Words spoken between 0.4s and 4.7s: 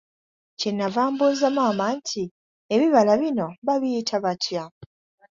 Kye nnava mbuuza maama nti, ebibala bino babiyita batya?